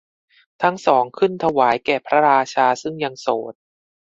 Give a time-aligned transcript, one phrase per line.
[0.61, 3.53] ทั้งสองขึ้นถวายแก่พระราชาซึ่งยังโสด